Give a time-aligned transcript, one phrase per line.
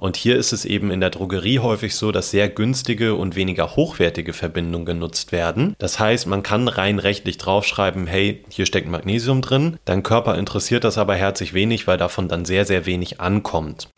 [0.00, 3.76] Und hier ist es eben in der Drogerie häufig so, dass sehr günstige und weniger
[3.76, 5.74] hochwertige Verbindungen genutzt werden.
[5.76, 9.76] Das heißt, man kann rein rechtlich draufschreiben, hey, hier steckt Magnesium drin.
[9.84, 13.90] Dein Körper interessiert das aber herzlich wenig, weil davon dann sehr, sehr wenig ankommt.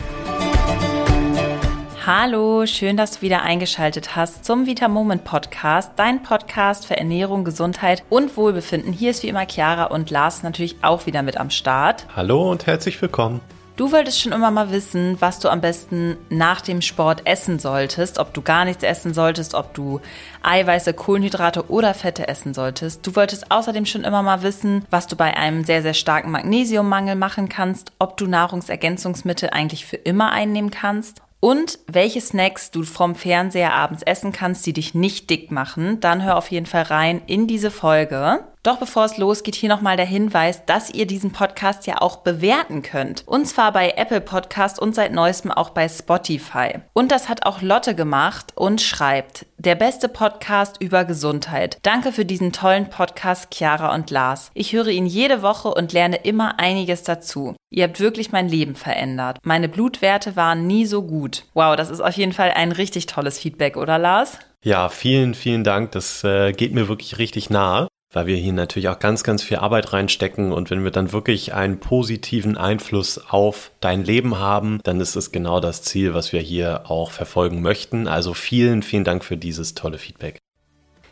[2.05, 7.45] Hallo, schön, dass du wieder eingeschaltet hast zum Vita Moment Podcast, dein Podcast für Ernährung,
[7.45, 8.93] Gesundheit und Wohlbefinden.
[8.93, 12.07] Hier ist wie immer Chiara und Lars natürlich auch wieder mit am Start.
[12.17, 13.41] Hallo und herzlich willkommen.
[13.75, 18.19] Du wolltest schon immer mal wissen, was du am besten nach dem Sport essen solltest,
[18.19, 20.01] ob du gar nichts essen solltest, ob du
[20.43, 23.07] Eiweiße, Kohlenhydrate oder Fette essen solltest.
[23.07, 27.17] Du wolltest außerdem schon immer mal wissen, was du bei einem sehr, sehr starken Magnesiummangel
[27.17, 33.15] machen kannst, ob du Nahrungsergänzungsmittel eigentlich für immer einnehmen kannst und welche Snacks du vom
[33.15, 37.23] Fernseher abends essen kannst, die dich nicht dick machen, dann hör auf jeden Fall rein
[37.27, 38.45] in diese Folge.
[38.65, 42.83] Doch bevor es losgeht, hier nochmal der Hinweis, dass ihr diesen Podcast ja auch bewerten
[42.83, 43.25] könnt.
[43.27, 46.75] Und zwar bei Apple Podcast und seit neuestem auch bei Spotify.
[46.93, 51.79] Und das hat auch Lotte gemacht und schreibt, der beste Podcast über Gesundheit.
[51.83, 54.53] Danke für diesen tollen Podcast, Chiara und Lars.
[54.55, 57.57] Ich höre ihn jede Woche und lerne immer einiges dazu.
[57.69, 59.39] Ihr habt wirklich mein Leben verändert.
[59.43, 61.47] Meine Blutwerte waren nie so gut.
[61.55, 64.39] Wow, das ist auf jeden Fall ein richtig tolles Feedback, oder Lars?
[64.63, 65.91] Ja, vielen, vielen Dank.
[65.91, 69.57] Das äh, geht mir wirklich richtig nahe weil wir hier natürlich auch ganz, ganz viel
[69.59, 75.01] Arbeit reinstecken und wenn wir dann wirklich einen positiven Einfluss auf dein Leben haben, dann
[75.01, 78.07] ist es genau das Ziel, was wir hier auch verfolgen möchten.
[78.07, 80.39] Also vielen, vielen Dank für dieses tolle Feedback.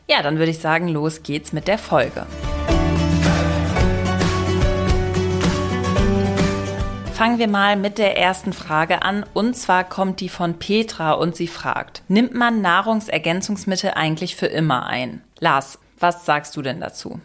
[0.09, 2.27] Ja, dann würde ich sagen, los geht's mit der Folge.
[7.14, 11.37] Fangen wir mal mit der ersten Frage an und zwar kommt die von Petra und
[11.37, 15.20] sie fragt, nimmt man Nahrungsergänzungsmittel eigentlich für immer ein?
[15.39, 17.20] Lars, was sagst du denn dazu?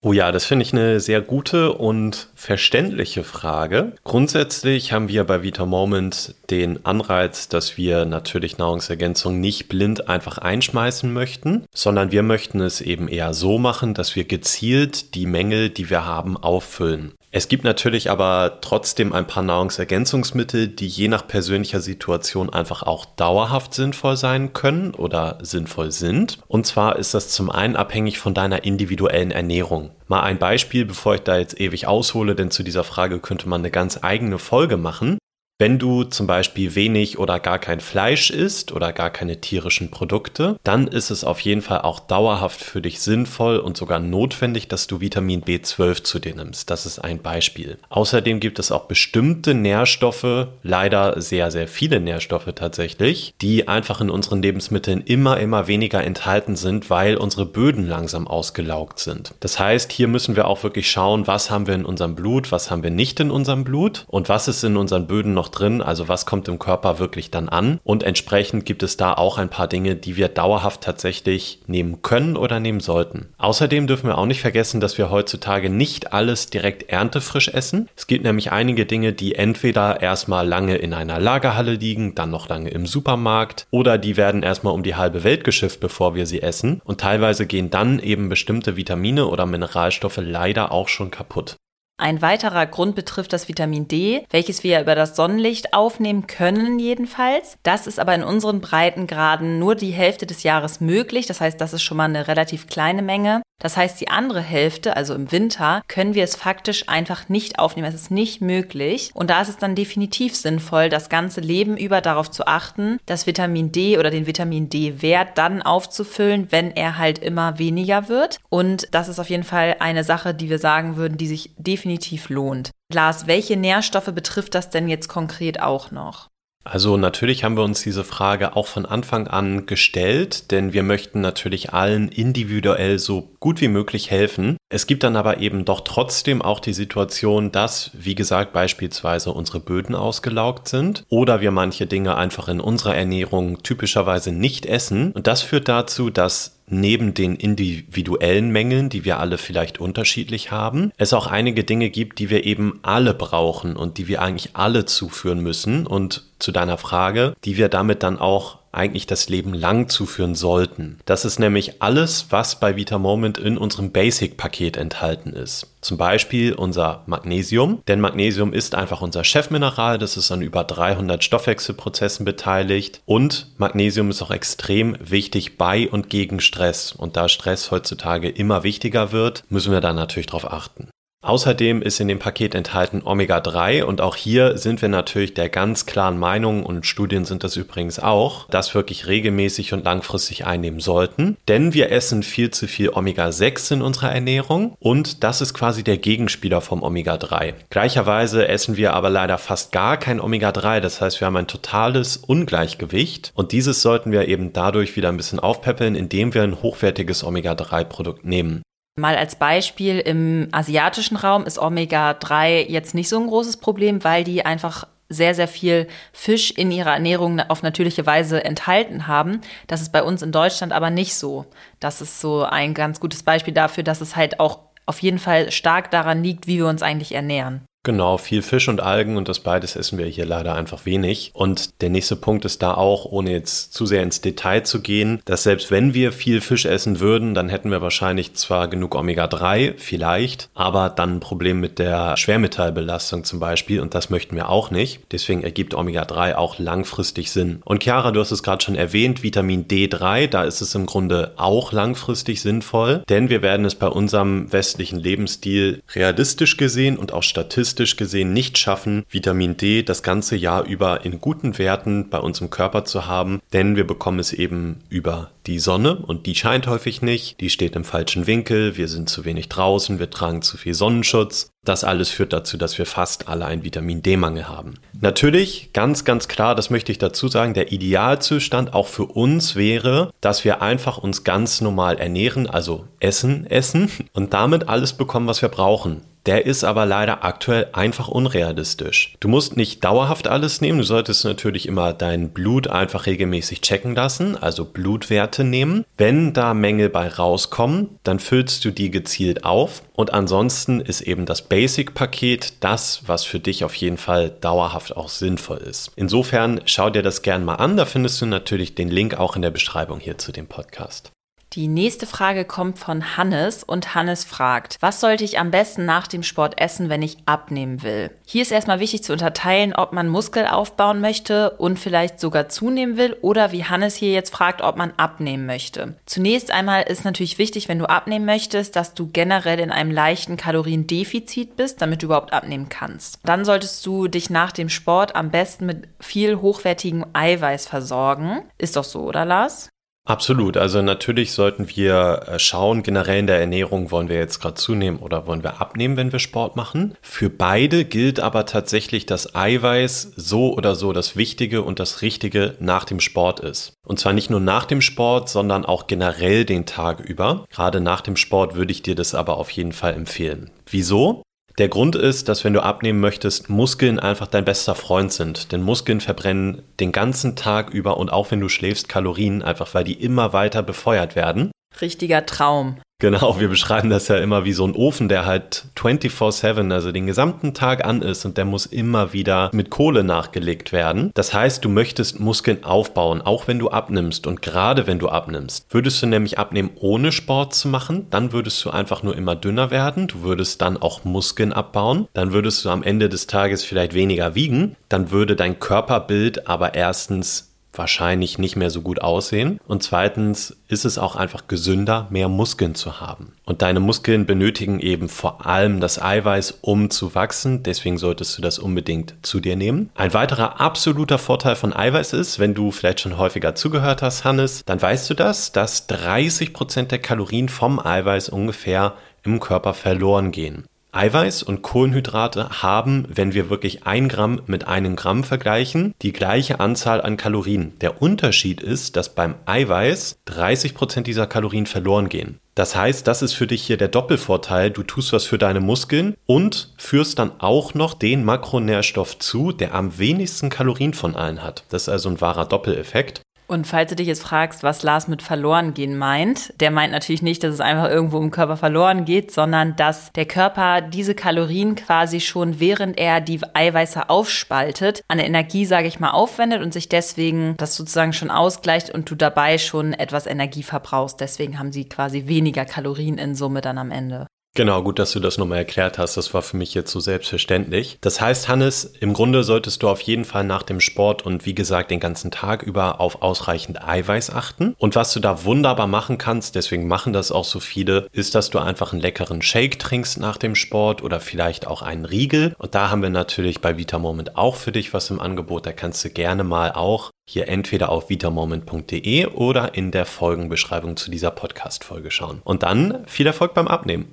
[0.00, 3.94] Oh ja, das finde ich eine sehr gute und verständliche Frage.
[4.04, 10.38] Grundsätzlich haben wir bei Vita Moment den Anreiz, dass wir natürlich Nahrungsergänzung nicht blind einfach
[10.38, 15.68] einschmeißen möchten, sondern wir möchten es eben eher so machen, dass wir gezielt die Mängel,
[15.68, 17.14] die wir haben, auffüllen.
[17.30, 23.04] Es gibt natürlich aber trotzdem ein paar Nahrungsergänzungsmittel, die je nach persönlicher Situation einfach auch
[23.04, 26.38] dauerhaft sinnvoll sein können oder sinnvoll sind.
[26.48, 29.90] Und zwar ist das zum einen abhängig von deiner individuellen Ernährung.
[30.06, 33.60] Mal ein Beispiel, bevor ich da jetzt ewig aushole, denn zu dieser Frage könnte man
[33.60, 35.18] eine ganz eigene Folge machen.
[35.60, 40.56] Wenn du zum Beispiel wenig oder gar kein Fleisch isst oder gar keine tierischen Produkte,
[40.62, 44.86] dann ist es auf jeden Fall auch dauerhaft für dich sinnvoll und sogar notwendig, dass
[44.86, 46.70] du Vitamin B12 zu dir nimmst.
[46.70, 47.76] Das ist ein Beispiel.
[47.88, 54.10] Außerdem gibt es auch bestimmte Nährstoffe, leider sehr, sehr viele Nährstoffe tatsächlich, die einfach in
[54.10, 59.34] unseren Lebensmitteln immer, immer weniger enthalten sind, weil unsere Böden langsam ausgelaugt sind.
[59.40, 62.70] Das heißt, hier müssen wir auch wirklich schauen, was haben wir in unserem Blut, was
[62.70, 65.82] haben wir nicht in unserem Blut und was ist in unseren Böden noch noch drin?
[65.82, 67.80] Also was kommt im Körper wirklich dann an?
[67.84, 72.36] Und entsprechend gibt es da auch ein paar Dinge, die wir dauerhaft tatsächlich nehmen können
[72.36, 73.28] oder nehmen sollten.
[73.38, 77.88] Außerdem dürfen wir auch nicht vergessen, dass wir heutzutage nicht alles direkt erntefrisch essen.
[77.96, 82.48] Es gibt nämlich einige Dinge, die entweder erstmal lange in einer Lagerhalle liegen, dann noch
[82.48, 86.42] lange im Supermarkt oder die werden erstmal um die halbe Welt geschifft, bevor wir sie
[86.42, 86.80] essen.
[86.84, 91.56] Und teilweise gehen dann eben bestimmte Vitamine oder Mineralstoffe leider auch schon kaputt.
[92.00, 97.58] Ein weiterer Grund betrifft das Vitamin D, welches wir über das Sonnenlicht aufnehmen können jedenfalls.
[97.64, 101.26] Das ist aber in unseren Breitengraden nur die Hälfte des Jahres möglich.
[101.26, 103.42] Das heißt, das ist schon mal eine relativ kleine Menge.
[103.60, 107.88] Das heißt, die andere Hälfte, also im Winter, können wir es faktisch einfach nicht aufnehmen.
[107.88, 109.10] Es ist nicht möglich.
[109.14, 113.26] Und da ist es dann definitiv sinnvoll, das ganze Leben über darauf zu achten, das
[113.26, 118.38] Vitamin D oder den Vitamin D-Wert dann aufzufüllen, wenn er halt immer weniger wird.
[118.48, 122.28] Und das ist auf jeden Fall eine Sache, die wir sagen würden, die sich definitiv
[122.28, 122.70] lohnt.
[122.92, 126.28] Lars, welche Nährstoffe betrifft das denn jetzt konkret auch noch?
[126.70, 131.22] Also natürlich haben wir uns diese Frage auch von Anfang an gestellt, denn wir möchten
[131.22, 134.58] natürlich allen individuell so gut wie möglich helfen.
[134.68, 139.60] Es gibt dann aber eben doch trotzdem auch die Situation, dass, wie gesagt, beispielsweise unsere
[139.60, 145.12] Böden ausgelaugt sind oder wir manche Dinge einfach in unserer Ernährung typischerweise nicht essen.
[145.12, 150.92] Und das führt dazu, dass neben den individuellen Mängeln, die wir alle vielleicht unterschiedlich haben,
[150.96, 154.84] es auch einige Dinge gibt, die wir eben alle brauchen und die wir eigentlich alle
[154.84, 155.86] zuführen müssen.
[155.86, 160.98] Und zu deiner Frage, die wir damit dann auch eigentlich das Leben lang zuführen sollten.
[161.04, 165.66] Das ist nämlich alles, was bei Vita Moment in unserem Basic-Paket enthalten ist.
[165.80, 171.22] Zum Beispiel unser Magnesium, denn Magnesium ist einfach unser Chefmineral, das ist an über 300
[171.22, 177.70] Stoffwechselprozessen beteiligt und Magnesium ist auch extrem wichtig bei und gegen Stress und da Stress
[177.70, 180.88] heutzutage immer wichtiger wird, müssen wir da natürlich darauf achten.
[181.20, 185.84] Außerdem ist in dem Paket enthalten Omega-3 und auch hier sind wir natürlich der ganz
[185.84, 191.36] klaren Meinung und Studien sind das übrigens auch, dass wirklich regelmäßig und langfristig einnehmen sollten,
[191.48, 195.98] denn wir essen viel zu viel Omega-6 in unserer Ernährung und das ist quasi der
[195.98, 197.54] Gegenspieler vom Omega-3.
[197.68, 202.16] Gleicherweise essen wir aber leider fast gar kein Omega-3, das heißt wir haben ein totales
[202.16, 207.24] Ungleichgewicht und dieses sollten wir eben dadurch wieder ein bisschen aufpäppeln, indem wir ein hochwertiges
[207.24, 208.62] Omega-3-Produkt nehmen.
[208.98, 214.24] Mal als Beispiel, im asiatischen Raum ist Omega-3 jetzt nicht so ein großes Problem, weil
[214.24, 219.40] die einfach sehr, sehr viel Fisch in ihrer Ernährung auf natürliche Weise enthalten haben.
[219.66, 221.46] Das ist bei uns in Deutschland aber nicht so.
[221.80, 225.50] Das ist so ein ganz gutes Beispiel dafür, dass es halt auch auf jeden Fall
[225.50, 227.62] stark daran liegt, wie wir uns eigentlich ernähren.
[227.84, 231.30] Genau, viel Fisch und Algen und das beides essen wir hier leider einfach wenig.
[231.32, 235.22] Und der nächste Punkt ist da auch, ohne jetzt zu sehr ins Detail zu gehen,
[235.24, 239.74] dass selbst wenn wir viel Fisch essen würden, dann hätten wir wahrscheinlich zwar genug Omega-3,
[239.76, 244.70] vielleicht, aber dann ein Problem mit der Schwermetallbelastung zum Beispiel und das möchten wir auch
[244.70, 245.00] nicht.
[245.12, 247.62] Deswegen ergibt Omega-3 auch langfristig Sinn.
[247.64, 251.32] Und Chiara, du hast es gerade schon erwähnt, Vitamin D3, da ist es im Grunde
[251.36, 257.22] auch langfristig sinnvoll, denn wir werden es bei unserem westlichen Lebensstil realistisch gesehen und auch
[257.22, 262.18] statistisch statistisch gesehen nicht schaffen, Vitamin D das ganze Jahr über in guten Werten bei
[262.18, 266.34] uns im Körper zu haben, denn wir bekommen es eben über die Sonne und die
[266.34, 270.40] scheint häufig nicht, die steht im falschen Winkel, wir sind zu wenig draußen, wir tragen
[270.42, 271.50] zu viel Sonnenschutz.
[271.64, 274.74] Das alles führt dazu, dass wir fast alle einen Vitamin D-Mangel haben.
[275.00, 280.10] Natürlich, ganz, ganz klar, das möchte ich dazu sagen, der Idealzustand auch für uns wäre,
[280.22, 285.42] dass wir einfach uns ganz normal ernähren, also essen, essen und damit alles bekommen, was
[285.42, 286.00] wir brauchen.
[286.28, 289.14] Der ist aber leider aktuell einfach unrealistisch.
[289.18, 293.94] Du musst nicht dauerhaft alles nehmen, du solltest natürlich immer dein Blut einfach regelmäßig checken
[293.94, 295.86] lassen, also Blutwerte nehmen.
[295.96, 301.24] Wenn da Mängel bei rauskommen, dann füllst du die gezielt auf und ansonsten ist eben
[301.24, 305.92] das Basic-Paket das, was für dich auf jeden Fall dauerhaft auch sinnvoll ist.
[305.96, 309.40] Insofern schau dir das gern mal an, da findest du natürlich den Link auch in
[309.40, 311.10] der Beschreibung hier zu dem Podcast.
[311.54, 316.06] Die nächste Frage kommt von Hannes und Hannes fragt, was sollte ich am besten nach
[316.06, 318.10] dem Sport essen, wenn ich abnehmen will?
[318.26, 322.98] Hier ist erstmal wichtig zu unterteilen, ob man Muskel aufbauen möchte und vielleicht sogar zunehmen
[322.98, 325.94] will oder wie Hannes hier jetzt fragt, ob man abnehmen möchte.
[326.04, 330.36] Zunächst einmal ist natürlich wichtig, wenn du abnehmen möchtest, dass du generell in einem leichten
[330.36, 333.20] Kaloriendefizit bist, damit du überhaupt abnehmen kannst.
[333.24, 338.42] Dann solltest du dich nach dem Sport am besten mit viel hochwertigem Eiweiß versorgen.
[338.58, 339.70] Ist doch so, oder Lars?
[340.08, 340.56] Absolut.
[340.56, 345.00] Also natürlich sollten wir äh, schauen, generell in der Ernährung, wollen wir jetzt gerade zunehmen
[345.00, 346.94] oder wollen wir abnehmen, wenn wir Sport machen.
[347.02, 352.54] Für beide gilt aber tatsächlich, dass Eiweiß so oder so das Wichtige und das Richtige
[352.58, 353.74] nach dem Sport ist.
[353.86, 357.44] Und zwar nicht nur nach dem Sport, sondern auch generell den Tag über.
[357.50, 360.50] Gerade nach dem Sport würde ich dir das aber auf jeden Fall empfehlen.
[360.70, 361.22] Wieso?
[361.58, 365.50] Der Grund ist, dass wenn du abnehmen möchtest, Muskeln einfach dein bester Freund sind.
[365.50, 369.82] Denn Muskeln verbrennen den ganzen Tag über und auch wenn du schläfst Kalorien, einfach weil
[369.82, 371.50] die immer weiter befeuert werden.
[371.80, 372.76] Richtiger Traum.
[373.00, 377.06] Genau, wir beschreiben das ja immer wie so ein Ofen, der halt 24-7, also den
[377.06, 381.12] gesamten Tag an ist und der muss immer wieder mit Kohle nachgelegt werden.
[381.14, 385.66] Das heißt, du möchtest Muskeln aufbauen, auch wenn du abnimmst und gerade wenn du abnimmst.
[385.70, 389.70] Würdest du nämlich abnehmen, ohne Sport zu machen, dann würdest du einfach nur immer dünner
[389.70, 393.94] werden, du würdest dann auch Muskeln abbauen, dann würdest du am Ende des Tages vielleicht
[393.94, 397.48] weniger wiegen, dann würde dein Körperbild aber erstens
[397.78, 399.60] wahrscheinlich nicht mehr so gut aussehen.
[399.66, 403.32] Und zweitens ist es auch einfach gesünder, mehr Muskeln zu haben.
[403.44, 407.62] Und deine Muskeln benötigen eben vor allem das Eiweiß, um zu wachsen.
[407.62, 409.90] Deswegen solltest du das unbedingt zu dir nehmen.
[409.94, 414.62] Ein weiterer absoluter Vorteil von Eiweiß ist, wenn du vielleicht schon häufiger zugehört hast, Hannes,
[414.66, 420.32] dann weißt du das, dass 30 Prozent der Kalorien vom Eiweiß ungefähr im Körper verloren
[420.32, 420.64] gehen.
[420.98, 426.58] Eiweiß und Kohlenhydrate haben, wenn wir wirklich ein Gramm mit einem Gramm vergleichen, die gleiche
[426.58, 427.74] Anzahl an Kalorien.
[427.80, 432.40] Der Unterschied ist, dass beim Eiweiß 30 Prozent dieser Kalorien verloren gehen.
[432.56, 434.72] Das heißt, das ist für dich hier der Doppelvorteil.
[434.72, 439.74] Du tust was für deine Muskeln und führst dann auch noch den Makronährstoff zu, der
[439.74, 441.62] am wenigsten Kalorien von allen hat.
[441.68, 443.22] Das ist also ein wahrer Doppeleffekt.
[443.50, 447.22] Und falls du dich jetzt fragst, was Lars mit verloren gehen meint, der meint natürlich
[447.22, 451.74] nicht, dass es einfach irgendwo im Körper verloren geht, sondern dass der Körper diese Kalorien
[451.74, 456.90] quasi schon, während er die Eiweiße aufspaltet, an Energie, sage ich mal, aufwendet und sich
[456.90, 461.18] deswegen das sozusagen schon ausgleicht und du dabei schon etwas Energie verbrauchst.
[461.18, 464.26] Deswegen haben sie quasi weniger Kalorien in Summe dann am Ende.
[464.54, 466.16] Genau, gut, dass du das nochmal erklärt hast.
[466.16, 467.98] Das war für mich jetzt so selbstverständlich.
[468.00, 471.54] Das heißt, Hannes, im Grunde solltest du auf jeden Fall nach dem Sport und wie
[471.54, 474.74] gesagt den ganzen Tag über auf ausreichend Eiweiß achten.
[474.78, 478.50] Und was du da wunderbar machen kannst, deswegen machen das auch so viele, ist, dass
[478.50, 482.56] du einfach einen leckeren Shake trinkst nach dem Sport oder vielleicht auch einen Riegel.
[482.58, 485.66] Und da haben wir natürlich bei Vitamoment auch für dich was im Angebot.
[485.66, 491.12] Da kannst du gerne mal auch hier entweder auf vitamoment.de oder in der Folgenbeschreibung zu
[491.12, 492.40] dieser Podcast-Folge schauen.
[492.42, 494.12] Und dann viel Erfolg beim Abnehmen.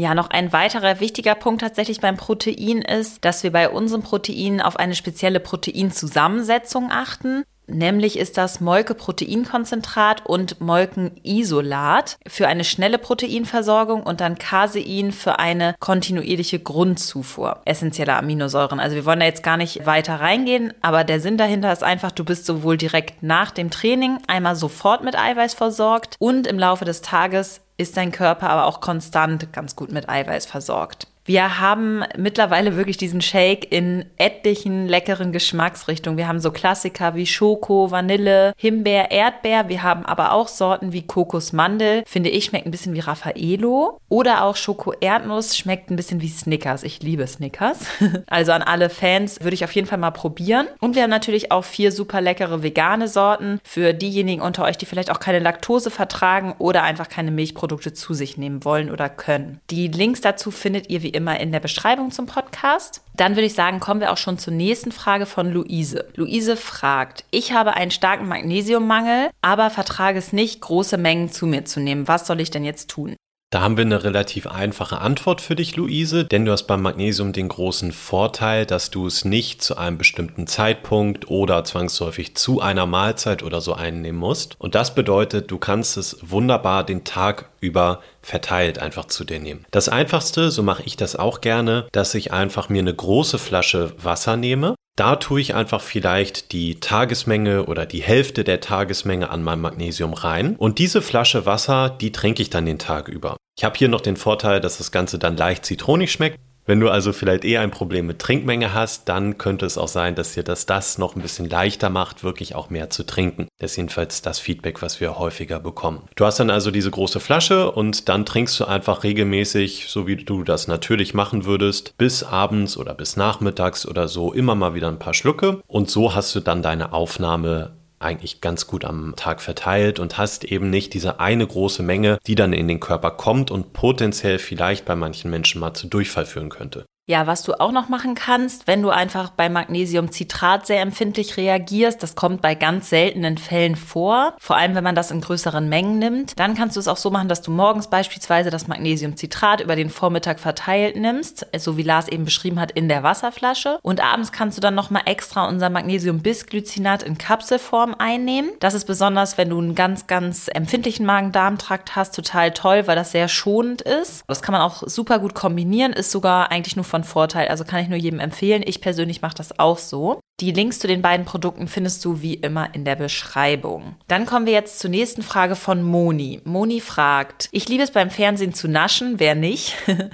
[0.00, 4.62] Ja, noch ein weiterer wichtiger Punkt tatsächlich beim Protein ist, dass wir bei unserem Protein
[4.62, 7.44] auf eine spezielle Proteinzusammensetzung achten.
[7.66, 15.74] Nämlich ist das Molke-Proteinkonzentrat und Molkenisolat für eine schnelle Proteinversorgung und dann Casein für eine
[15.78, 18.80] kontinuierliche Grundzufuhr essentieller Aminosäuren.
[18.80, 22.10] Also wir wollen da jetzt gar nicht weiter reingehen, aber der Sinn dahinter ist einfach,
[22.10, 26.86] du bist sowohl direkt nach dem Training einmal sofort mit Eiweiß versorgt und im Laufe
[26.86, 31.06] des Tages ist dein Körper aber auch konstant ganz gut mit Eiweiß versorgt.
[31.30, 36.18] Wir haben mittlerweile wirklich diesen Shake in etlichen leckeren Geschmacksrichtungen.
[36.18, 39.68] Wir haben so Klassiker wie Schoko, Vanille, Himbeer, Erdbeer.
[39.68, 42.02] Wir haben aber auch Sorten wie Kokosmandel.
[42.04, 44.00] Finde ich, schmeckt ein bisschen wie Raffaello.
[44.08, 46.82] Oder auch Schoko-Erdnuss schmeckt ein bisschen wie Snickers.
[46.82, 47.86] Ich liebe Snickers.
[48.26, 50.66] Also an alle Fans würde ich auf jeden Fall mal probieren.
[50.80, 54.86] Und wir haben natürlich auch vier super leckere vegane Sorten für diejenigen unter euch, die
[54.86, 59.60] vielleicht auch keine Laktose vertragen oder einfach keine Milchprodukte zu sich nehmen wollen oder können.
[59.70, 63.02] Die Links dazu findet ihr wie immer immer in der Beschreibung zum Podcast.
[63.14, 66.08] Dann würde ich sagen, kommen wir auch schon zur nächsten Frage von Luise.
[66.16, 71.66] Luise fragt, ich habe einen starken Magnesiummangel, aber vertrage es nicht, große Mengen zu mir
[71.66, 72.08] zu nehmen.
[72.08, 73.16] Was soll ich denn jetzt tun?
[73.52, 77.32] Da haben wir eine relativ einfache Antwort für dich, Luise, denn du hast beim Magnesium
[77.32, 82.86] den großen Vorteil, dass du es nicht zu einem bestimmten Zeitpunkt oder zwangsläufig zu einer
[82.86, 84.54] Mahlzeit oder so einnehmen musst.
[84.60, 89.66] Und das bedeutet, du kannst es wunderbar den Tag über verteilt einfach zu dir nehmen.
[89.72, 93.94] Das einfachste, so mache ich das auch gerne, dass ich einfach mir eine große Flasche
[94.00, 99.42] Wasser nehme da tue ich einfach vielleicht die Tagesmenge oder die Hälfte der Tagesmenge an
[99.42, 100.56] meinem Magnesium rein.
[100.56, 103.38] Und diese Flasche Wasser, die trinke ich dann den Tag über.
[103.56, 106.38] Ich habe hier noch den Vorteil, dass das Ganze dann leicht zitronig schmeckt.
[106.66, 110.14] Wenn du also vielleicht eher ein Problem mit Trinkmenge hast, dann könnte es auch sein,
[110.14, 113.48] dass dir das das noch ein bisschen leichter macht, wirklich auch mehr zu trinken.
[113.58, 116.08] Das ist jedenfalls das Feedback, was wir häufiger bekommen.
[116.16, 120.16] Du hast dann also diese große Flasche und dann trinkst du einfach regelmäßig, so wie
[120.16, 124.88] du das natürlich machen würdest, bis abends oder bis nachmittags oder so immer mal wieder
[124.88, 129.40] ein paar Schlucke und so hast du dann deine Aufnahme eigentlich ganz gut am Tag
[129.40, 133.50] verteilt und hast eben nicht diese eine große Menge, die dann in den Körper kommt
[133.50, 136.86] und potenziell vielleicht bei manchen Menschen mal zu Durchfall führen könnte.
[137.10, 142.00] Ja, was du auch noch machen kannst, wenn du einfach bei Magnesiumcitrat sehr empfindlich reagierst,
[142.04, 145.98] das kommt bei ganz seltenen Fällen vor, vor allem wenn man das in größeren Mengen
[145.98, 149.74] nimmt, dann kannst du es auch so machen, dass du morgens beispielsweise das Magnesiumcitrat über
[149.74, 154.30] den Vormittag verteilt nimmst, so wie Lars eben beschrieben hat, in der Wasserflasche und abends
[154.30, 158.52] kannst du dann nochmal extra unser Magnesiumbisglycinat in Kapselform einnehmen.
[158.60, 163.10] Das ist besonders, wenn du einen ganz, ganz empfindlichen Magen-Darm-Trakt hast, total toll, weil das
[163.10, 164.22] sehr schonend ist.
[164.28, 167.48] Das kann man auch super gut kombinieren, ist sogar eigentlich nur von von Vorteil.
[167.48, 168.62] Also kann ich nur jedem empfehlen.
[168.64, 170.20] Ich persönlich mache das auch so.
[170.40, 173.96] Die Links zu den beiden Produkten findest du wie immer in der Beschreibung.
[174.08, 176.40] Dann kommen wir jetzt zur nächsten Frage von Moni.
[176.44, 179.76] Moni fragt, ich liebe es beim Fernsehen zu naschen, wer nicht?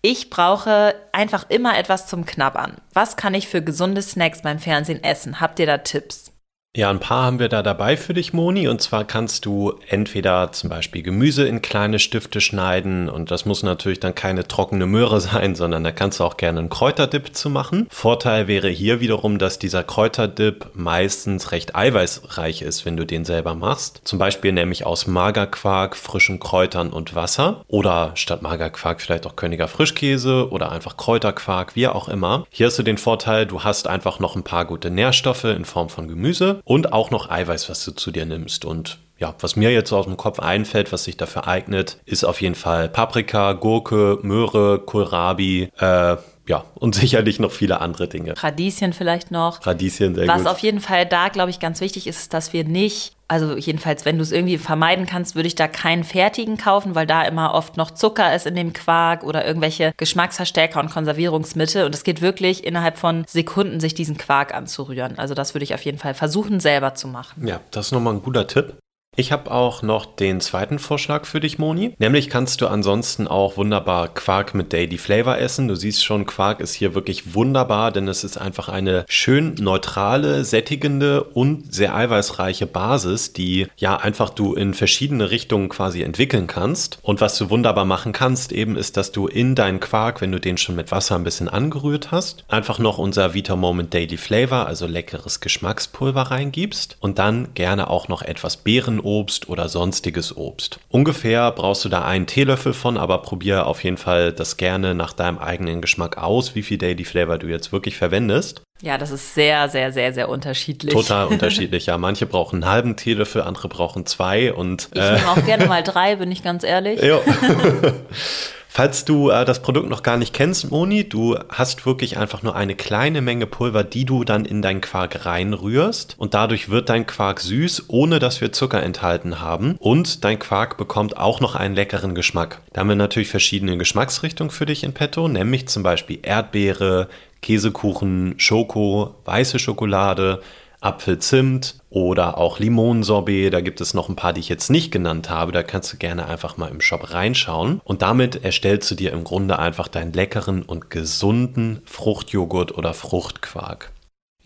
[0.00, 2.76] Ich brauche einfach immer etwas zum Knabbern.
[2.94, 5.40] Was kann ich für gesunde Snacks beim Fernsehen essen?
[5.40, 6.30] Habt ihr da Tipps?
[6.76, 8.68] Ja, ein paar haben wir da dabei für dich, Moni.
[8.68, 13.08] Und zwar kannst du entweder zum Beispiel Gemüse in kleine Stifte schneiden.
[13.08, 16.60] Und das muss natürlich dann keine trockene Möhre sein, sondern da kannst du auch gerne
[16.60, 17.88] einen Kräuterdip zu machen.
[17.90, 23.54] Vorteil wäre hier wiederum, dass dieser Kräuterdip meistens recht eiweißreich ist, wenn du den selber
[23.54, 24.02] machst.
[24.04, 27.64] Zum Beispiel nämlich aus Magerquark, frischen Kräutern und Wasser.
[27.66, 32.46] Oder statt Magerquark vielleicht auch Königer Frischkäse oder einfach Kräuterquark, wie auch immer.
[32.50, 35.88] Hier hast du den Vorteil, du hast einfach noch ein paar gute Nährstoffe in Form
[35.88, 38.64] von Gemüse und auch noch Eiweiß, was du zu dir nimmst.
[38.64, 42.40] Und ja, was mir jetzt aus dem Kopf einfällt, was sich dafür eignet, ist auf
[42.40, 46.16] jeden Fall Paprika, Gurke, Möhre, Kohlrabi, äh,
[46.48, 48.34] ja, und sicherlich noch viele andere Dinge.
[48.36, 49.64] Radieschen vielleicht noch.
[49.66, 50.44] Radieschen, sehr Was gut.
[50.44, 53.56] Was auf jeden Fall da, glaube ich, ganz wichtig ist, ist, dass wir nicht, also
[53.56, 57.22] jedenfalls, wenn du es irgendwie vermeiden kannst, würde ich da keinen fertigen kaufen, weil da
[57.22, 61.84] immer oft noch Zucker ist in dem Quark oder irgendwelche Geschmacksverstärker und Konservierungsmittel.
[61.84, 65.18] Und es geht wirklich innerhalb von Sekunden, sich diesen Quark anzurühren.
[65.18, 67.46] Also das würde ich auf jeden Fall versuchen, selber zu machen.
[67.46, 68.76] Ja, das ist nochmal ein guter Tipp.
[69.18, 71.92] Ich habe auch noch den zweiten Vorschlag für dich, Moni.
[71.98, 75.66] Nämlich kannst du ansonsten auch wunderbar Quark mit Daily Flavor essen.
[75.66, 80.44] Du siehst schon, Quark ist hier wirklich wunderbar, denn es ist einfach eine schön neutrale,
[80.44, 87.00] sättigende und sehr eiweißreiche Basis, die ja einfach du in verschiedene Richtungen quasi entwickeln kannst.
[87.02, 90.38] Und was du wunderbar machen kannst, eben ist, dass du in deinen Quark, wenn du
[90.38, 94.68] den schon mit Wasser ein bisschen angerührt hast, einfach noch unser Vita Moment Daily Flavor,
[94.68, 100.80] also leckeres Geschmackspulver reingibst und dann gerne auch noch etwas Beeren Obst oder sonstiges Obst.
[100.90, 105.14] Ungefähr brauchst du da einen Teelöffel von, aber probier auf jeden Fall das gerne nach
[105.14, 108.60] deinem eigenen Geschmack aus, wie viel Daily Flavor du jetzt wirklich verwendest.
[108.82, 110.92] Ja, das ist sehr, sehr, sehr, sehr unterschiedlich.
[110.92, 111.96] Total unterschiedlich, ja.
[111.96, 114.90] Manche brauchen einen halben Teelöffel, andere brauchen zwei und.
[114.92, 117.00] Ich äh, nehme auch gerne mal drei, bin ich ganz ehrlich.
[117.08, 117.20] Ja.
[118.70, 122.54] Falls du äh, das Produkt noch gar nicht kennst, Moni, du hast wirklich einfach nur
[122.54, 127.06] eine kleine Menge Pulver, die du dann in deinen Quark reinrührst und dadurch wird dein
[127.06, 131.74] Quark süß, ohne dass wir Zucker enthalten haben und dein Quark bekommt auch noch einen
[131.74, 132.60] leckeren Geschmack.
[132.72, 137.08] Da haben wir natürlich verschiedene Geschmacksrichtungen für dich in petto, nämlich zum Beispiel Erdbeere,
[137.40, 140.42] Käsekuchen, Schoko, weiße Schokolade,
[140.80, 143.52] Apfelzimt oder auch Limonensorbet.
[143.52, 145.52] Da gibt es noch ein paar, die ich jetzt nicht genannt habe.
[145.52, 147.80] Da kannst du gerne einfach mal im Shop reinschauen.
[147.84, 153.92] Und damit erstellst du dir im Grunde einfach deinen leckeren und gesunden Fruchtjoghurt oder Fruchtquark.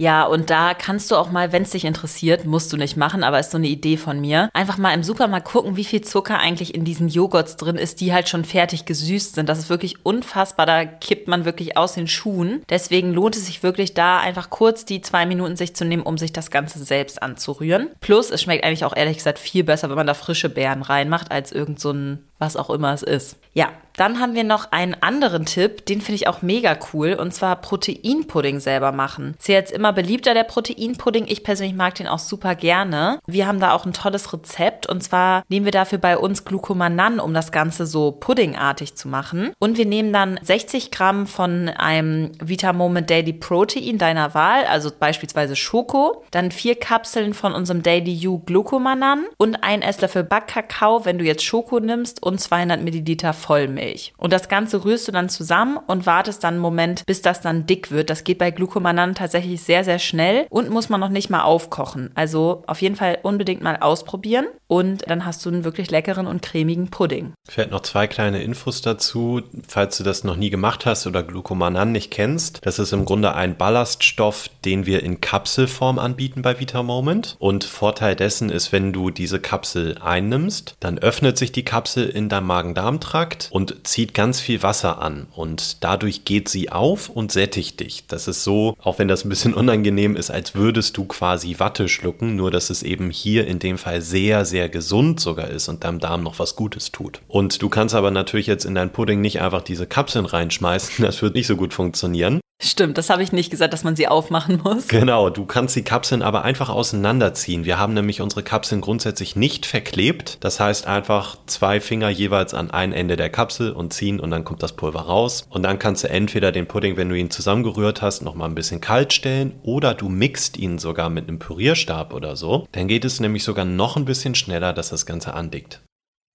[0.03, 3.23] Ja, und da kannst du auch mal, wenn es dich interessiert, musst du nicht machen,
[3.23, 6.41] aber ist so eine Idee von mir, einfach mal im Supermarkt gucken, wie viel Zucker
[6.41, 9.49] eigentlich in diesen Joghurts drin ist, die halt schon fertig gesüßt sind.
[9.49, 12.65] Das ist wirklich unfassbar, da kippt man wirklich aus den Schuhen.
[12.69, 16.19] Deswegen lohnt es sich wirklich da einfach kurz die zwei Minuten sich zu nehmen, um
[16.19, 17.91] sich das Ganze selbst anzurühren.
[18.01, 21.31] Plus, es schmeckt eigentlich auch ehrlich gesagt viel besser, wenn man da frische Beeren reinmacht,
[21.31, 23.37] als irgend so ein was auch immer es ist.
[23.55, 27.35] Ja, dann haben wir noch einen anderen Tipp, den finde ich auch mega cool, und
[27.35, 29.35] zwar Proteinpudding selber machen.
[29.39, 31.27] Ist ja jetzt immer beliebter, der Proteinpudding.
[31.29, 33.19] Ich persönlich mag den auch super gerne.
[33.27, 37.21] Wir haben da auch ein tolles Rezept, und zwar nehmen wir dafür bei uns Glucomanan,
[37.21, 39.53] um das Ganze so puddingartig zu machen.
[39.59, 45.55] Und wir nehmen dann 60 Gramm von einem Vitamoment Daily Protein deiner Wahl, also beispielsweise
[45.55, 51.25] Schoko, dann vier Kapseln von unserem Daily U Glucomanan und ein Esslöffel Backkakao, wenn du
[51.25, 54.15] jetzt Schoko nimmst, und und 200 Milliliter Vollmilch.
[54.17, 57.67] Und das Ganze rührst du dann zusammen und wartest dann einen Moment, bis das dann
[57.67, 58.11] dick wird.
[58.11, 62.11] Das geht bei Glucomanan tatsächlich sehr, sehr schnell und muss man noch nicht mal aufkochen.
[62.15, 66.41] Also auf jeden Fall unbedingt mal ausprobieren und dann hast du einen wirklich leckeren und
[66.41, 67.35] cremigen Pudding.
[67.47, 71.93] Vielleicht noch zwei kleine Infos dazu, falls du das noch nie gemacht hast oder Glucomanan
[71.93, 72.61] nicht kennst.
[72.62, 77.37] Das ist im Grunde ein Ballaststoff, den wir in Kapselform anbieten bei Vita Moment.
[77.39, 82.22] Und Vorteil dessen ist, wenn du diese Kapsel einnimmst, dann öffnet sich die Kapsel in
[82.22, 87.33] in deinem Magen-Darm-Trakt und zieht ganz viel Wasser an und dadurch geht sie auf und
[87.33, 88.05] sättigt dich.
[88.07, 91.88] Das ist so, auch wenn das ein bisschen unangenehm ist, als würdest du quasi Watte
[91.88, 95.85] schlucken, nur dass es eben hier in dem Fall sehr, sehr gesund sogar ist und
[95.85, 97.20] deinem Darm noch was Gutes tut.
[97.29, 101.22] Und du kannst aber natürlich jetzt in dein Pudding nicht einfach diese Kapseln reinschmeißen, das
[101.22, 102.40] wird nicht so gut funktionieren.
[102.65, 104.87] Stimmt, das habe ich nicht gesagt, dass man sie aufmachen muss.
[104.87, 107.65] Genau, du kannst die Kapseln aber einfach auseinanderziehen.
[107.65, 110.38] Wir haben nämlich unsere Kapseln grundsätzlich nicht verklebt.
[110.41, 114.45] Das heißt einfach zwei Finger jeweils an ein Ende der Kapsel und ziehen und dann
[114.45, 115.45] kommt das Pulver raus.
[115.51, 118.81] Und dann kannst du entweder den Pudding, wenn du ihn zusammengerührt hast, nochmal ein bisschen
[118.81, 122.69] kalt stellen oder du mixt ihn sogar mit einem Pürierstab oder so.
[122.71, 125.81] Dann geht es nämlich sogar noch ein bisschen schneller, dass das Ganze andickt.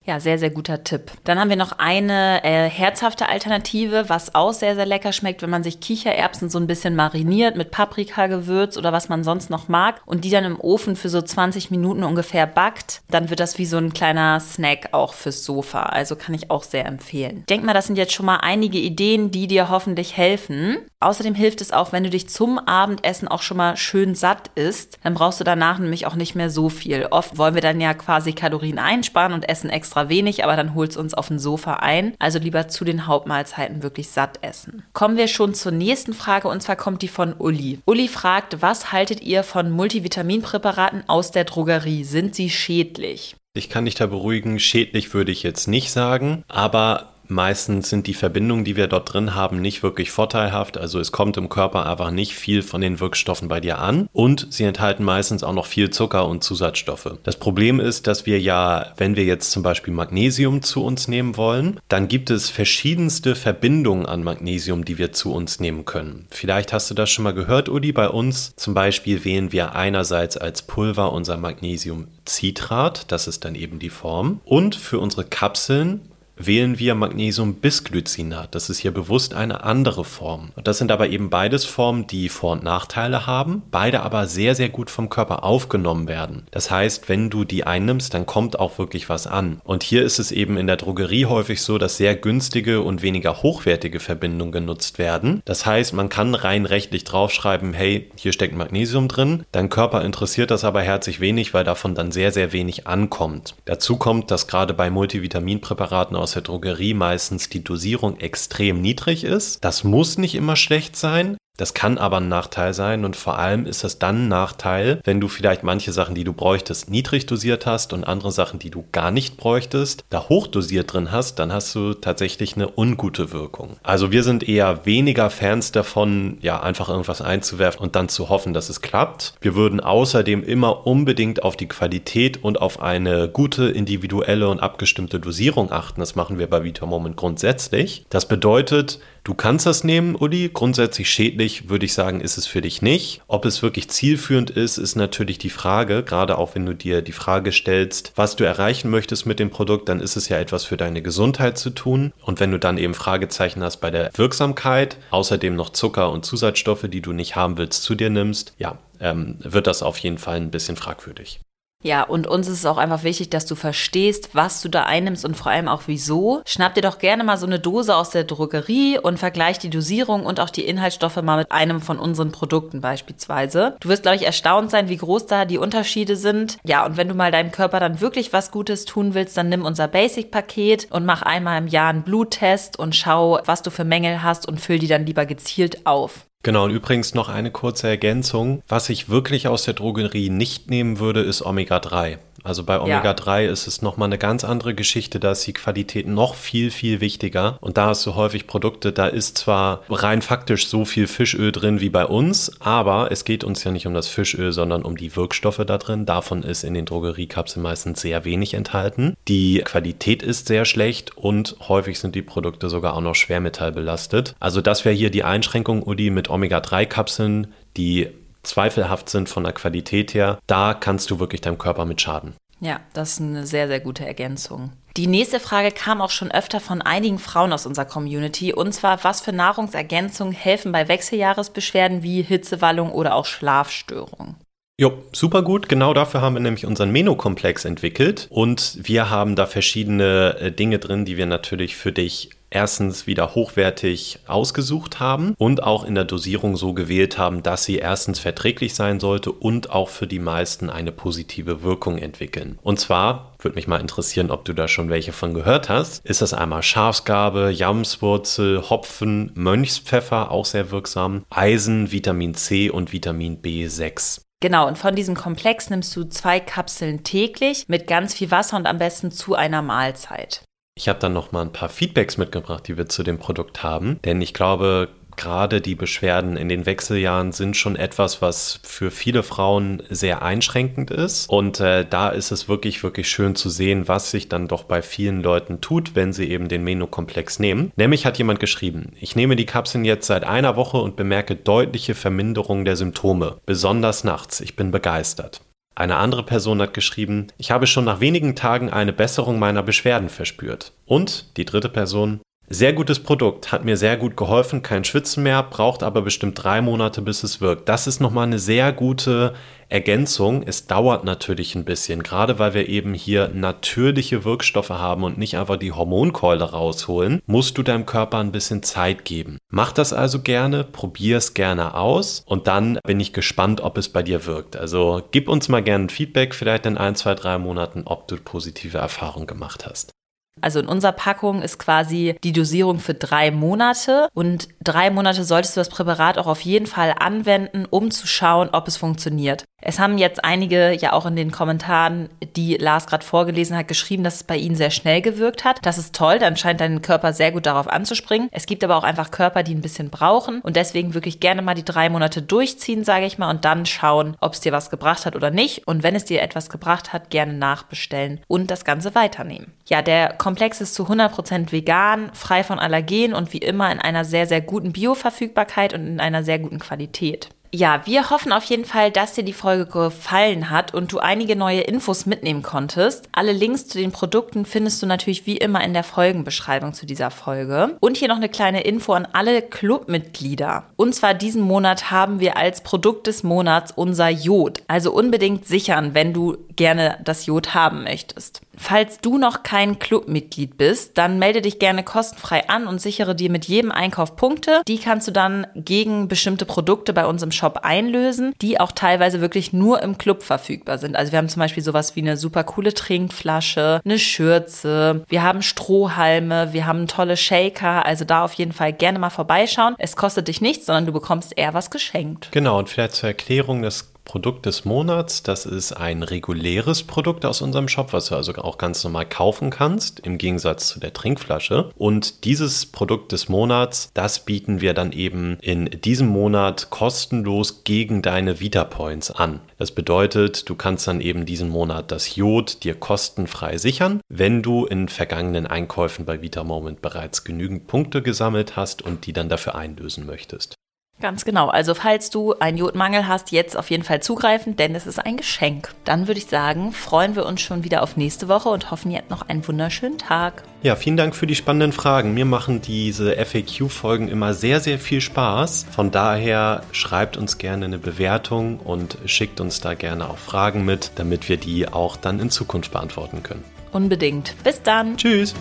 [0.08, 1.12] Ja, sehr, sehr guter Tipp.
[1.26, 5.50] Dann haben wir noch eine äh, herzhafte Alternative, was auch sehr, sehr lecker schmeckt, wenn
[5.50, 10.00] man sich Kichererbsen so ein bisschen mariniert mit Paprikagewürz oder was man sonst noch mag
[10.06, 13.02] und die dann im Ofen für so 20 Minuten ungefähr backt.
[13.10, 15.84] Dann wird das wie so ein kleiner Snack auch fürs Sofa.
[15.84, 17.44] Also kann ich auch sehr empfehlen.
[17.50, 20.78] Denk mal, das sind jetzt schon mal einige Ideen, die dir hoffentlich helfen.
[21.02, 25.00] Außerdem hilft es auch, wenn du dich zum Abendessen auch schon mal schön satt isst.
[25.04, 27.08] Dann brauchst du danach nämlich auch nicht mehr so viel.
[27.12, 30.74] Oft wollen wir dann ja quasi Kalorien einsparen und essen extra extra wenig, aber dann
[30.74, 32.14] holt es uns auf dem Sofa ein.
[32.20, 34.84] Also lieber zu den Hauptmahlzeiten wirklich satt essen.
[34.94, 37.80] Kommen wir schon zur nächsten Frage und zwar kommt die von Uli.
[37.86, 42.04] Uli fragt, was haltet ihr von Multivitaminpräparaten aus der Drogerie?
[42.04, 43.36] Sind sie schädlich?
[43.54, 48.14] Ich kann dich da beruhigen, schädlich würde ich jetzt nicht sagen, aber Meistens sind die
[48.14, 50.78] Verbindungen, die wir dort drin haben, nicht wirklich vorteilhaft.
[50.78, 54.08] Also es kommt im Körper einfach nicht viel von den Wirkstoffen bei dir an.
[54.14, 57.18] Und sie enthalten meistens auch noch viel Zucker und Zusatzstoffe.
[57.24, 61.38] Das Problem ist, dass wir ja, wenn wir jetzt zum Beispiel Magnesium zu uns nehmen
[61.38, 66.28] wollen, dann gibt es verschiedenste Verbindungen an Magnesium, die wir zu uns nehmen können.
[66.30, 67.92] Vielleicht hast du das schon mal gehört, Uli.
[67.92, 73.12] Bei uns zum Beispiel wählen wir einerseits als Pulver unser Magnesiumcitrat.
[73.12, 74.40] Das ist dann eben die Form.
[74.46, 76.02] Und für unsere Kapseln
[76.38, 78.54] wählen wir Magnesium-Bisglycinat.
[78.54, 80.52] Das ist hier bewusst eine andere Form.
[80.64, 84.70] Das sind aber eben beides Formen, die Vor- und Nachteile haben, beide aber sehr, sehr
[84.70, 86.46] gut vom Körper aufgenommen werden.
[86.52, 89.62] Das heißt, wenn du die einnimmst, dann kommt auch wirklich was an.
[89.64, 93.42] Und hier ist es eben in der Drogerie häufig so, dass sehr günstige und weniger
[93.42, 95.42] hochwertige Verbindungen genutzt werden.
[95.46, 99.44] Das heißt, man kann rein rechtlich draufschreiben, hey, hier steckt Magnesium drin.
[99.52, 103.56] Dein Körper interessiert das aber herzlich wenig, weil davon dann sehr, sehr wenig ankommt.
[103.66, 109.64] Dazu kommt, dass gerade bei Multivitaminpräparaten aus der Drogerie meistens die Dosierung extrem niedrig ist.
[109.64, 113.66] Das muss nicht immer schlecht sein, das kann aber ein Nachteil sein und vor allem
[113.66, 117.66] ist das dann ein Nachteil, wenn du vielleicht manche Sachen, die du bräuchtest, niedrig dosiert
[117.66, 121.74] hast und andere Sachen, die du gar nicht bräuchtest, da hochdosiert drin hast, dann hast
[121.74, 123.78] du tatsächlich eine ungute Wirkung.
[123.82, 128.54] Also wir sind eher weniger Fans davon, ja, einfach irgendwas einzuwerfen und dann zu hoffen,
[128.54, 129.34] dass es klappt.
[129.42, 135.20] Wir würden außerdem immer unbedingt auf die Qualität und auf eine gute individuelle und abgestimmte
[135.20, 136.00] Dosierung achten.
[136.02, 138.06] Das machen wir bei Vita Moment grundsätzlich.
[138.10, 140.50] Das bedeutet, Du kannst das nehmen, Uli.
[140.54, 143.22] Grundsätzlich schädlich würde ich sagen, ist es für dich nicht.
[143.28, 146.04] Ob es wirklich zielführend ist, ist natürlich die Frage.
[146.04, 149.90] Gerade auch wenn du dir die Frage stellst, was du erreichen möchtest mit dem Produkt,
[149.90, 152.14] dann ist es ja etwas für deine Gesundheit zu tun.
[152.22, 156.86] Und wenn du dann eben Fragezeichen hast bei der Wirksamkeit, außerdem noch Zucker und Zusatzstoffe,
[156.88, 160.38] die du nicht haben willst, zu dir nimmst, ja, ähm, wird das auf jeden Fall
[160.38, 161.40] ein bisschen fragwürdig.
[161.84, 165.24] Ja, und uns ist es auch einfach wichtig, dass du verstehst, was du da einnimmst
[165.24, 166.42] und vor allem auch wieso.
[166.46, 170.26] Schnapp dir doch gerne mal so eine Dose aus der Drogerie und vergleich die Dosierung
[170.26, 173.76] und auch die Inhaltsstoffe mal mit einem von unseren Produkten beispielsweise.
[173.80, 176.58] Du wirst, glaube ich, erstaunt sein, wie groß da die Unterschiede sind.
[176.66, 179.64] Ja, und wenn du mal deinem Körper dann wirklich was Gutes tun willst, dann nimm
[179.64, 184.24] unser Basic-Paket und mach einmal im Jahr einen Bluttest und schau, was du für Mängel
[184.24, 186.26] hast und füll die dann lieber gezielt auf.
[186.48, 188.64] Genau, und übrigens noch eine kurze Ergänzung.
[188.70, 192.20] Was ich wirklich aus der Drogerie nicht nehmen würde, ist Omega-3.
[192.48, 193.52] Also bei Omega-3 ja.
[193.52, 197.58] ist es nochmal eine ganz andere Geschichte, da ist die Qualität noch viel, viel wichtiger.
[197.60, 201.82] Und da hast du häufig Produkte, da ist zwar rein faktisch so viel Fischöl drin
[201.82, 205.14] wie bei uns, aber es geht uns ja nicht um das Fischöl, sondern um die
[205.18, 206.06] Wirkstoffe da drin.
[206.06, 209.18] Davon ist in den Drogeriekapseln meistens sehr wenig enthalten.
[209.28, 214.36] Die Qualität ist sehr schlecht und häufig sind die Produkte sogar auch noch schwermetallbelastet.
[214.40, 218.08] Also das wäre hier die Einschränkung, Udi, mit Omega-3-Kapseln, die
[218.48, 222.36] zweifelhaft sind von der Qualität her, da kannst du wirklich deinem Körper mit schaden.
[222.60, 224.72] Ja, das ist eine sehr, sehr gute Ergänzung.
[224.98, 229.04] Die nächste Frage kam auch schon öfter von einigen Frauen aus unserer Community und zwar,
[229.04, 234.38] was für Nahrungsergänzungen helfen bei Wechseljahresbeschwerden wie Hitzewallung oder auch Schlafstörungen?
[234.80, 235.70] Jo, super gut.
[235.70, 240.78] Genau dafür haben wir nämlich unseren Meno-Komplex entwickelt und wir haben da verschiedene äh, Dinge
[240.78, 246.06] drin, die wir natürlich für dich erstens wieder hochwertig ausgesucht haben und auch in der
[246.06, 250.70] Dosierung so gewählt haben, dass sie erstens verträglich sein sollte und auch für die meisten
[250.70, 252.60] eine positive Wirkung entwickeln.
[252.62, 256.06] Und zwar würde mich mal interessieren, ob du da schon welche von gehört hast.
[256.06, 263.42] Ist das einmal Schafsgabe, Jamswurzel, Hopfen, Mönchspfeffer, auch sehr wirksam, Eisen, Vitamin C und Vitamin
[263.42, 264.27] B6.
[264.40, 268.68] Genau, und von diesem Komplex nimmst du zwei Kapseln täglich mit ganz viel Wasser und
[268.68, 270.44] am besten zu einer Mahlzeit.
[270.78, 274.00] Ich habe dann noch mal ein paar Feedbacks mitgebracht, die wir zu dem Produkt haben,
[274.04, 279.24] denn ich glaube, gerade die Beschwerden in den Wechseljahren sind schon etwas, was für viele
[279.24, 281.30] Frauen sehr einschränkend ist.
[281.30, 284.82] Und äh, da ist es wirklich, wirklich schön zu sehen, was sich dann doch bei
[284.82, 287.72] vielen Leuten tut, wenn sie eben den Menokomplex nehmen.
[287.76, 291.96] Nämlich hat jemand geschrieben, ich nehme die Kapseln jetzt seit einer Woche und bemerke deutliche
[291.96, 294.40] Verminderung der Symptome, besonders nachts.
[294.40, 295.42] Ich bin begeistert.
[295.76, 300.10] Eine andere Person hat geschrieben, ich habe schon nach wenigen Tagen eine Besserung meiner Beschwerden
[300.10, 300.74] verspürt.
[300.86, 305.44] Und die dritte Person, sehr gutes Produkt, hat mir sehr gut geholfen, kein Schwitzen mehr,
[305.44, 307.68] braucht aber bestimmt drei Monate, bis es wirkt.
[307.68, 309.34] Das ist nochmal eine sehr gute
[309.70, 310.44] Ergänzung.
[310.44, 315.38] Es dauert natürlich ein bisschen, gerade weil wir eben hier natürliche Wirkstoffe haben und nicht
[315.38, 319.38] einfach die Hormonkeule rausholen, musst du deinem Körper ein bisschen Zeit geben.
[319.50, 323.90] Mach das also gerne, probier es gerne aus und dann bin ich gespannt, ob es
[323.90, 324.56] bei dir wirkt.
[324.56, 328.16] Also gib uns mal gerne ein Feedback, vielleicht in ein, zwei, drei Monaten, ob du
[328.16, 329.97] positive Erfahrungen gemacht hast.
[330.42, 335.56] Also in unserer Packung ist quasi die Dosierung für drei Monate und drei Monate solltest
[335.56, 339.46] du das Präparat auch auf jeden Fall anwenden, um zu schauen, ob es funktioniert.
[339.60, 344.04] Es haben jetzt einige ja auch in den Kommentaren, die Lars gerade vorgelesen hat, geschrieben,
[344.04, 345.60] dass es bei ihnen sehr schnell gewirkt hat.
[345.64, 348.30] Das ist toll, dann scheint dein Körper sehr gut darauf anzuspringen.
[348.32, 351.56] Es gibt aber auch einfach Körper, die ein bisschen brauchen und deswegen wirklich gerne mal
[351.56, 355.08] die drei Monate durchziehen, sage ich mal, und dann schauen, ob es dir was gebracht
[355.08, 355.68] hat oder nicht.
[355.68, 359.54] Und wenn es dir etwas gebracht hat, gerne nachbestellen und das Ganze weiternehmen.
[359.66, 364.06] Ja, der Komplex ist zu 100% vegan, frei von Allergen und wie immer in einer
[364.06, 367.30] sehr, sehr guten Bioverfügbarkeit und in einer sehr guten Qualität.
[367.52, 371.36] Ja, wir hoffen auf jeden Fall, dass dir die Folge gefallen hat und du einige
[371.36, 373.08] neue Infos mitnehmen konntest.
[373.14, 377.10] Alle Links zu den Produkten findest du natürlich wie immer in der Folgenbeschreibung zu dieser
[377.10, 377.78] Folge.
[377.80, 380.66] Und hier noch eine kleine Info an alle Clubmitglieder.
[380.76, 384.62] Und zwar diesen Monat haben wir als Produkt des Monats unser Jod.
[384.68, 388.42] Also unbedingt sichern, wenn du gerne das Jod haben möchtest.
[388.58, 393.30] Falls du noch kein Clubmitglied bist, dann melde dich gerne kostenfrei an und sichere dir
[393.30, 394.62] mit jedem Einkauf Punkte.
[394.68, 399.22] Die kannst du dann gegen bestimmte Produkte bei uns im Shop einlösen, die auch teilweise
[399.22, 400.96] wirklich nur im Club verfügbar sind.
[400.96, 405.42] Also wir haben zum Beispiel sowas wie eine super coole Trinkflasche, eine Schürze, wir haben
[405.42, 407.86] Strohhalme, wir haben tolle Shaker.
[407.86, 409.76] Also da auf jeden Fall gerne mal vorbeischauen.
[409.78, 412.30] Es kostet dich nichts, sondern du bekommst eher was geschenkt.
[412.32, 415.22] Genau, und vielleicht zur Erklärung, das Produkt des Monats.
[415.22, 419.50] Das ist ein reguläres Produkt aus unserem Shop, was du also auch ganz normal kaufen
[419.50, 421.70] kannst, im Gegensatz zu der Trinkflasche.
[421.76, 428.02] Und dieses Produkt des Monats, das bieten wir dann eben in diesem Monat kostenlos gegen
[428.02, 429.42] deine Vita Points an.
[429.58, 434.66] Das bedeutet, du kannst dann eben diesen Monat das Jod dir kostenfrei sichern, wenn du
[434.66, 439.56] in vergangenen Einkäufen bei Vita Moment bereits genügend Punkte gesammelt hast und die dann dafür
[439.56, 440.57] einlösen möchtest.
[441.00, 441.50] Ganz genau.
[441.50, 445.18] Also falls du einen Jodmangel hast, jetzt auf jeden Fall zugreifen, denn es ist ein
[445.18, 445.74] Geschenk.
[445.84, 449.12] Dann würde ich sagen, freuen wir uns schon wieder auf nächste Woche und hoffen jetzt
[449.12, 450.44] noch einen wunderschönen Tag.
[450.64, 452.16] Ja, vielen Dank für die spannenden Fragen.
[452.16, 455.68] Mir machen diese FAQ-Folgen immer sehr, sehr viel Spaß.
[455.70, 460.94] Von daher schreibt uns gerne eine Bewertung und schickt uns da gerne auch Fragen mit,
[460.96, 463.44] damit wir die auch dann in Zukunft beantworten können.
[463.72, 464.34] Unbedingt.
[464.44, 464.98] Bis dann.
[464.98, 465.36] Tschüss.